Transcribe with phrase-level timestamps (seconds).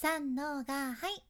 [0.00, 1.24] 三のがはい。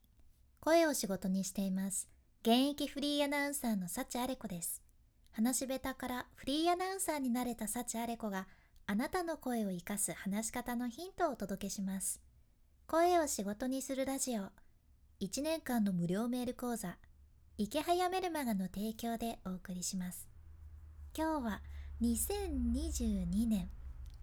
[0.60, 2.06] 声を仕事にしています。
[2.42, 4.82] 現役フリーアナウンサーの幸あれ子です。
[5.32, 8.46] 話し下手からフリーアナウンサーになれた幸あれ子が
[8.86, 12.20] あなたの声を生かす話し方のヒントをお届けします。
[12.86, 14.42] 声を仕事にするラジオ。
[15.22, 16.98] 1年間の無料メール講座。
[17.56, 20.28] 池早メルマガの提供でお送りします。
[21.16, 21.62] 今日は
[22.02, 23.70] 2022年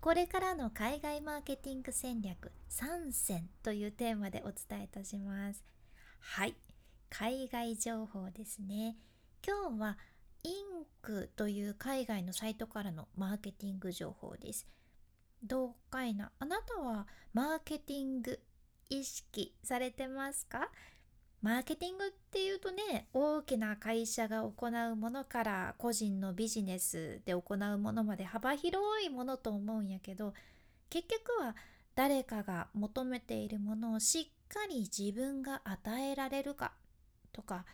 [0.05, 5.63] これからの海外マーケティング戦略3選というテーマでお伝えいたします。
[6.19, 6.54] はい。
[7.09, 8.97] 海外情報ですね。
[9.43, 9.97] 今日は
[10.43, 10.54] イン
[11.01, 14.68] クという海外のサイトからのマーケティング情報です。
[15.43, 16.32] どうかいな？
[16.37, 18.39] あなたはマーケティング
[18.91, 20.69] 意識されてますか？
[21.45, 30.33] マーケティングっていうとね大きな会社が行うものから個人のビジネスで行うものまで幅広いものと思うんやけど
[30.89, 31.55] 結局は
[31.93, 36.71] 誰かが求めているものをしっかり自分が与えられるか
[37.31, 37.65] とか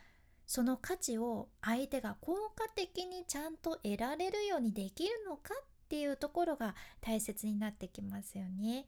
[0.45, 8.85] その価値を相手が効果的にちゃんと得られるようにできるのかっていうところが大切になってきますよね。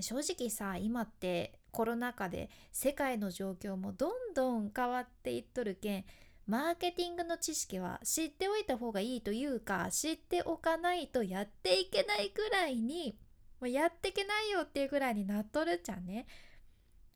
[0.00, 6.04] 正直さ今ってコロナ禍で世界の状況もどんどん変わっていっとるけん
[6.46, 13.16] マーケティングの知識は知っておいた方がいいというか知っておかないとやっていけないくらいに
[13.60, 16.26] もうやっていけないよっていうぐらいになっとるじゃんね。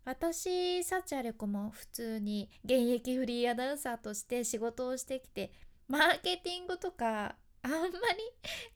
[0.04, 5.50] 私サチアレコも普通に現役フリーアナウンサーとして仕事をしてきて
[5.88, 7.90] マーケティングとかあんまり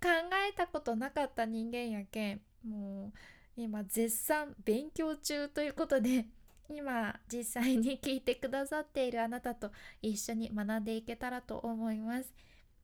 [0.03, 0.09] 考
[0.49, 3.19] えたことなかった人間やけんもう
[3.61, 6.27] 今絶賛勉強中ということで
[6.71, 12.33] 今実際に聞いてくださっているあなたと一緒に学んでいけたらと思います。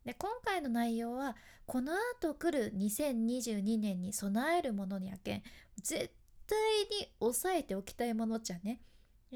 [0.04, 5.42] で今回の内容はこの後来る2022年に備えるものにやけん
[5.78, 6.12] 絶
[6.46, 6.58] 対
[7.00, 8.80] に押さえておきたいものじゃね。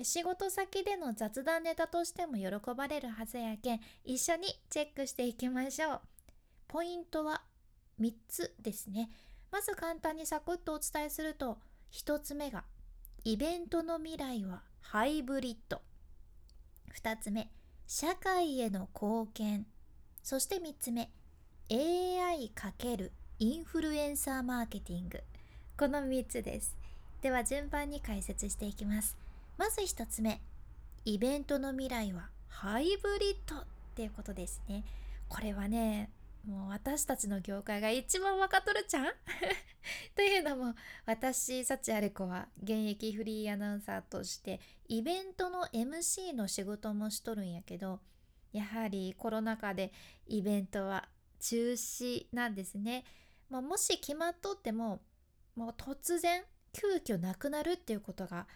[0.05, 6.01] 仕事先での雑談ネタとしても喜ばれるはずやけん一緒にチェックしていきましょう。
[6.69, 7.43] ポイントは
[7.99, 9.11] 3つですね。
[9.53, 11.59] まず簡単にサクッとお伝えすると
[11.93, 12.65] 1つ目が
[13.25, 15.83] イベントの未来はハイブリッド。
[17.03, 17.49] 2つ目
[17.87, 19.67] 社会への貢献。
[20.23, 21.11] そして3つ目
[21.71, 25.21] AI× インフルエンサーマーケティング。
[25.77, 26.77] この3つです。
[27.23, 29.17] では順番に解説していきます。
[29.59, 30.41] まず1つ目
[31.05, 34.85] イベントの未来はハイブリッドっていうことですね。
[35.29, 36.11] これはね
[36.45, 39.07] もう私たちの業界が一番分かっとるちゃん？
[40.17, 40.75] というのも
[41.07, 48.01] 私幸あれ子は現役フリーアナウンサーとしてイベントの MC の仕事もしとるんやけど
[48.53, 49.93] やはりコロナ禍で
[50.27, 51.09] イベントは
[51.41, 53.05] 中止なんですね、
[53.49, 55.01] まあ、もし決まっとっても
[55.55, 58.47] もう突然急遽なくなるっていうことが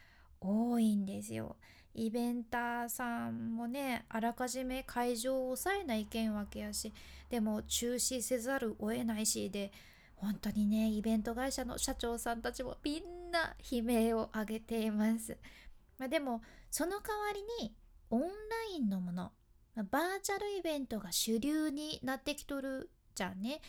[0.41, 1.57] 多いんですよ。
[1.95, 6.93] イベンターさんもねあらかじめ会場を抑えないけんわけやし
[7.31, 9.73] でも中止せざるを得ないしで
[10.17, 15.37] 本当にねイベント会社の社長さんたちもみんな悲鳴を上げています、
[15.99, 17.75] まあ、でもその代わりに
[18.11, 18.27] オンラ
[18.77, 19.33] インのもの
[19.77, 23.61] バーチャルイベントが主流になってきとるじゃんね。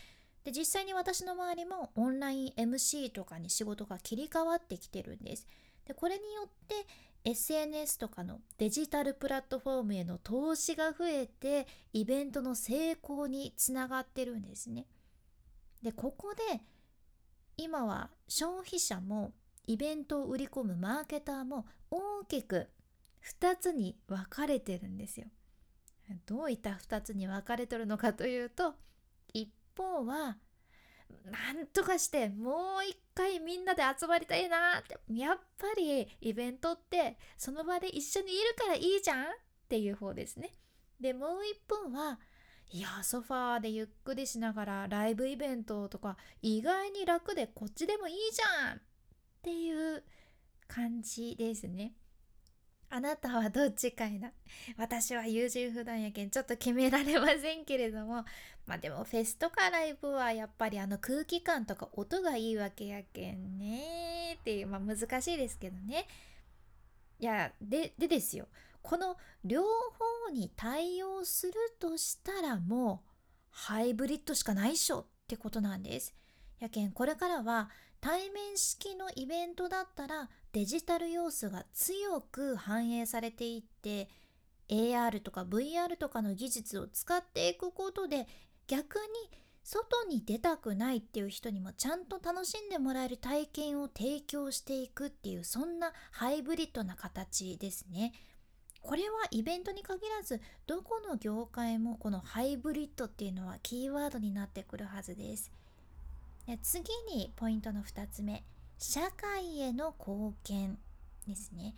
[0.43, 5.47] で実際に私の周りもオンライン MC とかに仕事が切り替わってきてるんです。
[5.87, 6.75] でこれによって
[7.25, 14.85] SNS とかのデジタルプラットフォームへの投資が増えてイベントの成功につながってるんですね。
[15.81, 16.61] でここで
[17.57, 19.33] 今は消費者も
[19.65, 22.69] イベントを売り込むマーケターも大きく
[23.39, 25.25] 2つに分かれてるんですよ。
[26.27, 28.75] どういった2つに分かれてるのかというと
[29.33, 30.37] 一方は
[31.25, 39.27] なんとかしてもう一回みんなで集まりたいなってやっぱりイベントってその場で一緒にいるからいいじゃんっ
[39.67, 40.53] ていう方ですね。
[40.99, 42.19] でもう一本は
[42.71, 48.79] いやソファーでゆっくりしながらライブイベントとか意外に楽でこっちでもいいじゃんっ
[49.41, 50.03] ていう
[50.67, 51.93] 感じですね。
[52.95, 54.31] あなたはどっちかいな。
[54.77, 58.23] 私は優柔不断やけんちょっと決められませんけれども。
[58.65, 66.07] まあでもフェスとかライブはやっぱりあの空気感とか音がいいわけやけんねっていうまあ難しいですけどね。
[67.19, 68.47] いやででですよ。
[68.81, 73.09] この両方に対応するとしたらもう
[73.51, 76.15] ハイブリッドしかないっしょってことなんです。
[76.59, 77.69] やけんこれからは
[77.99, 84.07] 対面式のイベントだったらデジタル要素が強く反映されていって
[84.69, 88.25] AR とか VR とかの技術を使っていくことで
[88.65, 89.03] 逆に
[89.65, 98.13] 外に出たくないっていう人にもちゃんと楽しんでもらえる体験を提供していくっていうそんなハイブリッドな形ですね。
[98.81, 105.51] これはイベントに限らずどこの業界もこのハイブリッドっていうのはキーワードになってくるはずです。
[106.61, 108.45] 次にポイントの2つ目
[108.77, 110.77] 社会への貢献
[111.27, 111.75] ですね。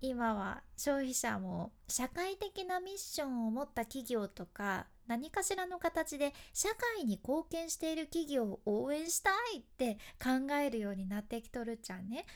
[0.00, 6.68] 今は消費者も社会的なミッションを持った企業とか何かしらの形で社
[6.98, 12.26] 会に貢献している企業を応援したいって考えるようになってきとるっちゃんね。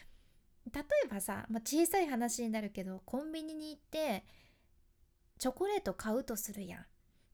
[0.73, 4.25] 例えばさ、まあ、小さい話になるけどコンビニに行って
[5.39, 6.87] チョコレート買うとするやん。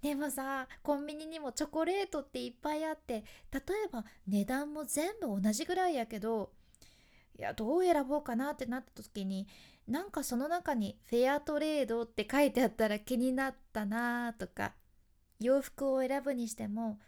[0.07, 6.51] でもさコンビニにもチョコレートっていっぱいあって例えば値段も全部同じぐらいやけど
[7.37, 9.49] いやどう選ぼうかなってなった時に
[9.89, 14.75] なんかその中にフェアトレードって書いてあったら気になったなとか
[15.41, 17.01] 洋服を選ぶにしても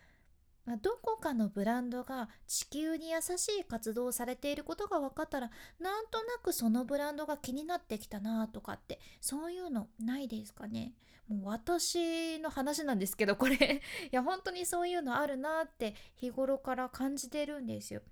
[0.69, 5.51] まどこかのブランドが地球に優しい活動をされていることが分かったら
[5.81, 10.93] なんとなくそのブランドが気になってきたなとかってそういうのないですかね
[11.27, 13.81] もう私の話なんですけどこれ い
[14.13, 18.03] や本当にそういうのあるなって日頃から感じてるんですよ。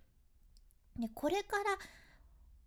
[0.97, 1.79] でこれから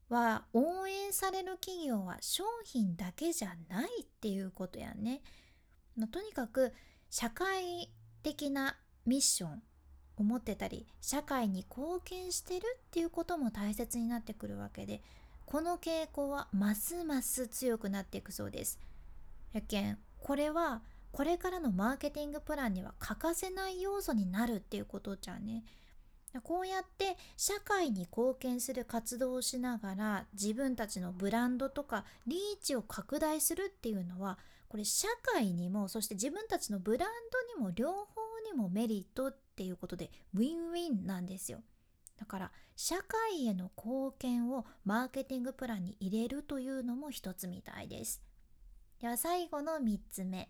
[0.09, 5.21] は応援される企業は商品だけじゃないっていうことやね。
[6.11, 6.73] とにかく
[7.09, 7.91] 社会
[8.23, 9.63] 的なミッション
[10.19, 15.01] を持ってたり社会に貢献してるっていうことも大切になってくるわけで
[15.45, 18.79] この傾向はますます強くなっていくそうです。
[19.51, 25.63] やけんこれはこれからのマーケティングプランには欠かせない要素になるっていうことじゃね。
[26.43, 34.37] こうやって社会に貢献する活動をしながら自分たちのブランドとかリーチを拡大するっていうのは
[34.67, 37.09] これ社会にもそして自分たちのブラン
[37.55, 38.05] ドにも両方
[38.51, 41.59] にもメリットっていうことでウィンウィンなんですよ。
[42.17, 48.21] だから社会への貢献をマーケティングプランに入れるというのも一つみたいです。
[48.99, 50.49] では最後の3つ目。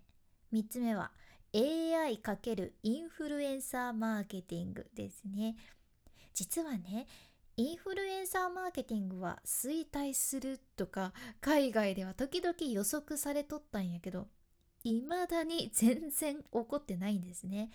[0.51, 1.11] 3つ目は
[1.53, 5.55] AI× インフルエンサーマーケティングですね。
[6.33, 7.07] 実はね
[7.57, 14.27] インフルエンサーマーケティングは衰退するとか海外では時々予測されとったんやけど
[14.83, 17.69] 未だに全然起こってないんですね。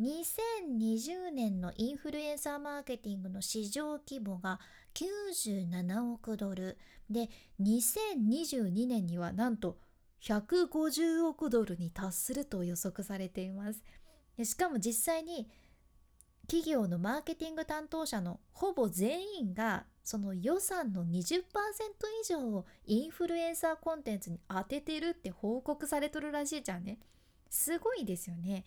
[0.00, 4.60] 2020年のインフルエンサーマーケティングの市場規模が
[4.94, 6.76] 97億ドル。
[7.08, 9.78] で2022年にはなんと
[10.22, 13.82] 150億ドルに達すると予測されています。
[14.42, 15.48] しかも実際に
[16.48, 21.42] 企業のマーケティング担当者のほぼ全員がその予算の20%
[22.22, 26.98] 以上をインフルエンサーコンテンツに当ててるって報告されとるらしいじゃんね。
[27.50, 28.64] すごいですよね。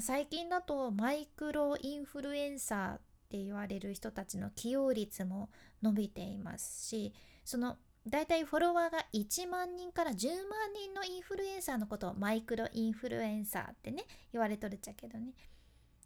[0.00, 3.00] 最近だとマイクロインフルエンサーっ
[3.30, 5.50] て言われる人たちの起用率も
[5.82, 7.12] 伸びていますし
[7.44, 15.32] そのだいたいフォロワーが1万人から10万人のインフルエンサーのことをマイクロインフルエンサーってね言われとるっちゃけどね。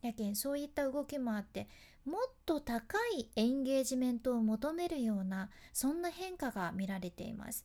[0.02, 1.68] やけんそういった動きもあって
[2.04, 7.64] もっと高いエンゲージメントを求めるようなそんな変化が見られています。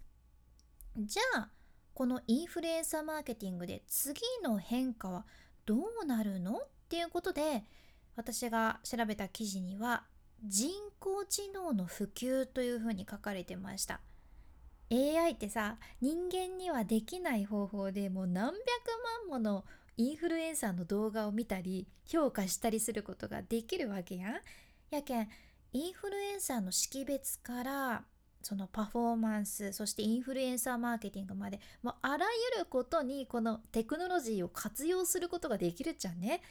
[0.97, 1.49] じゃあ
[1.93, 5.25] このインフルエンサーマーケティングで次の変化は
[5.65, 6.57] どうなるの？
[6.57, 7.63] っていうことで
[8.15, 10.03] 私が調べた記事には
[10.43, 14.01] 人工知能の普及というふうに書かれてました。
[14.91, 18.55] AI ってさ人間にはできない方法でもう何百
[19.29, 19.65] 万もの
[20.01, 24.33] インフルエンサーの動画を見たり評価したりすることができるわけやん。
[24.89, 25.29] やけん
[25.73, 28.03] インフルエンサーの識別から
[28.41, 36.41] そのパフォーマンスそしてインフルエンサーマーケティングまでもうあらゆることにこのテクノロジーを活用することができるじゃんね。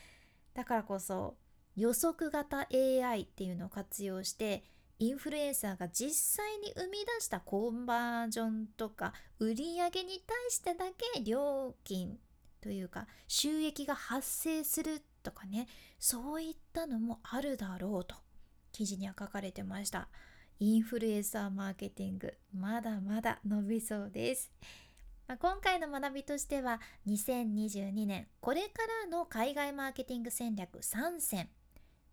[0.54, 1.34] だからこそ
[1.74, 4.62] 予測型 AI っていうのを活用して
[5.00, 6.12] インフルエンサーが実
[6.44, 12.16] 際に生み出したコンバージョンとか売り上げに対してだけ料金
[12.60, 15.66] というか収益が発生するとかね
[15.98, 18.14] そういったのもあるだろうと
[18.72, 20.08] 記事には書かれてました
[20.58, 24.50] インフルエンサーマーケティングまだまだ伸びそうです、
[25.26, 31.48] まあ、今回の学びとしては2022年これからの海外マーケティング戦略3選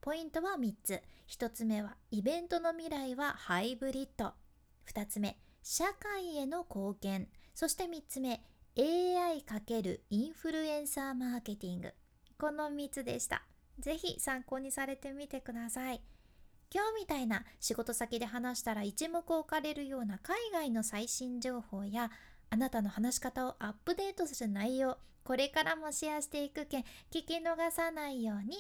[0.08, 1.02] ポイントは3つ。
[1.28, 4.32] 1つ目は、イベントの未来はハイブリッド。
[4.90, 7.28] 2つ目、社会への貢献。
[7.54, 8.42] そして3つ目、
[8.78, 11.94] AI× インフルエンサーマーケティング。
[12.38, 13.42] この3つでした。
[13.80, 16.02] ぜひ参考にされてみてください。
[16.72, 22.12] 今日みたいな仕事先で話したら一目置かれるような海外の最新情報や
[22.52, 28.58] あなたの話し方をアップデートする内容これからもシェアしていくけん聞き逃さないように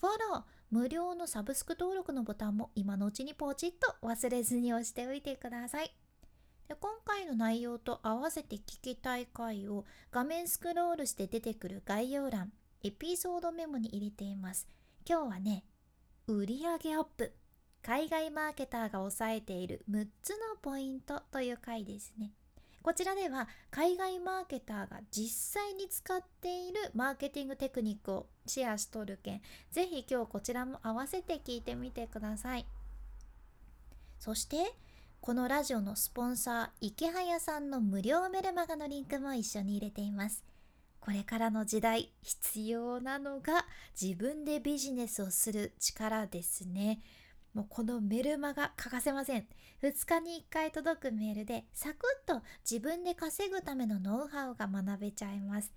[0.00, 5.94] フォロー無料のサブスク登録のボタンも今のうちにポチッと忘れずに押しておいてください
[6.68, 12.52] で今回の内容と合わせて聞きたい回を画面スクロールして出てくる概要欄
[12.82, 14.66] エピソードメモに入れています。
[15.08, 15.64] 今日はね
[16.26, 17.32] 売上アップ。
[17.82, 22.30] 海外マーケターが押さえている6つのポイントという回ですね。
[22.82, 29.40] こちらでは海外マーケターが実際に使っているマーケティングテクニックをシェアしとるけん
[29.70, 32.66] ぜひ今日こちらも合わせて聞いてみてください。
[34.18, 34.72] そして
[35.22, 40.44] このラジオのスポンサー池早さんの無料メルマガのリンクも一緒に入れています。
[40.98, 43.64] これからの時代必要なのが
[43.98, 46.98] 自分でビジネスをする力ですね。
[47.54, 49.46] もうこのメルマガ欠かせません。
[49.84, 55.72] 2日に1回届くメールでサクッと自分で稼ぐためのノウハウが学べちゃいます。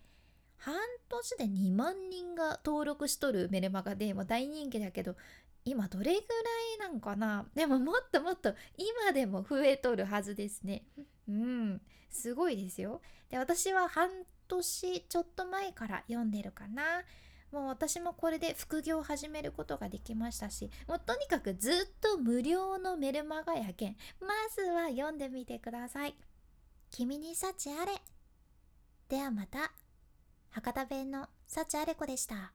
[0.58, 0.74] 半
[1.10, 5.16] 年で2万人が登録しとるメルマガでも大人気だけど
[5.66, 6.18] 今どれぐら
[6.88, 7.46] いなんかな？
[7.56, 10.84] でももっともっと今でも増えとるはずですね。
[11.28, 11.82] うん。
[12.12, 13.02] すごいですよ。
[13.30, 14.10] で私は半
[14.48, 16.84] 年ちょっと前から読んでるかな。
[17.52, 26.16] もう私もこれで副業を始めることができましたしもうとにかくずっと無料のメルマガやけんまずは読んでみてください。
[26.92, 27.94] 君に幸あれ。
[29.10, 29.72] ではまた。
[30.52, 32.54] 博多弁の幸あれ子でした。